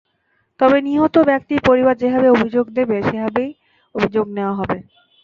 [0.59, 3.51] তবে নিহত ব্যক্তির পরিবার যেভাবে অভিযোগ দেবে, সেভাবেই
[3.95, 4.77] অভিযোগ নেওয়া হবে।